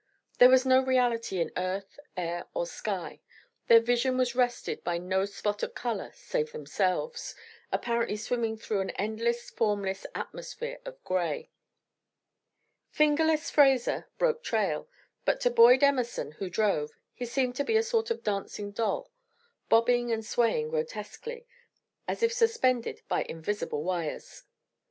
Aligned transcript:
There 0.39 0.49
was 0.49 0.65
no 0.65 0.83
reality 0.83 1.39
in 1.39 1.51
earth, 1.55 1.99
air, 2.17 2.47
or 2.55 2.65
sky. 2.65 3.21
Their 3.67 3.79
vision 3.79 4.17
was 4.17 4.33
rested 4.33 4.83
by 4.83 4.97
no 4.97 5.25
spot 5.25 5.61
of 5.61 5.75
color 5.75 6.09
save 6.15 6.51
themselves, 6.53 7.35
apparently 7.71 8.15
swimming 8.17 8.57
through 8.57 8.81
an 8.81 8.89
endless, 8.95 9.51
formless 9.51 10.07
atmosphere 10.15 10.79
of 10.85 11.03
gray. 11.03 11.51
"Fingerless" 12.89 13.51
Fraser 13.51 14.07
broke 14.17 14.41
trail, 14.43 14.89
but 15.23 15.39
to 15.41 15.51
Boyd 15.51 15.83
Emerson, 15.83 16.31
who 16.31 16.49
drove, 16.49 16.89
he 17.13 17.27
seemed 17.27 17.55
to 17.57 17.63
be 17.63 17.77
a 17.77 17.83
sort 17.83 18.09
of 18.09 18.23
dancing 18.23 18.71
doll, 18.71 19.11
bobbing 19.69 20.11
and 20.11 20.25
swaying 20.25 20.69
grotesquely, 20.71 21.45
as 22.07 22.23
if 22.23 22.33
suspended 22.33 23.03
by 23.07 23.21
invisible 23.25 23.83
wires. 23.83 24.45